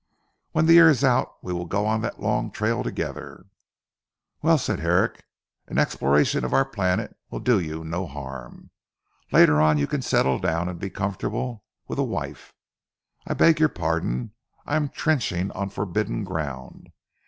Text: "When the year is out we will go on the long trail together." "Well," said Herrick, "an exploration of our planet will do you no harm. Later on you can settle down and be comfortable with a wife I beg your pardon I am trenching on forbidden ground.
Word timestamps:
"When 0.51 0.65
the 0.65 0.73
year 0.73 0.89
is 0.89 1.03
out 1.03 1.31
we 1.43 1.53
will 1.53 1.67
go 1.67 1.85
on 1.85 2.01
the 2.01 2.11
long 2.17 2.49
trail 2.49 2.81
together." 2.81 3.45
"Well," 4.41 4.57
said 4.57 4.79
Herrick, 4.79 5.25
"an 5.67 5.77
exploration 5.77 6.43
of 6.43 6.53
our 6.55 6.65
planet 6.65 7.15
will 7.29 7.39
do 7.39 7.59
you 7.59 7.83
no 7.83 8.07
harm. 8.07 8.71
Later 9.31 9.61
on 9.61 9.77
you 9.77 9.85
can 9.85 10.01
settle 10.01 10.39
down 10.39 10.67
and 10.69 10.79
be 10.79 10.89
comfortable 10.89 11.63
with 11.87 11.99
a 11.99 12.03
wife 12.03 12.51
I 13.27 13.35
beg 13.35 13.59
your 13.59 13.69
pardon 13.69 14.31
I 14.65 14.75
am 14.75 14.89
trenching 14.89 15.51
on 15.51 15.69
forbidden 15.69 16.23
ground. 16.23 16.89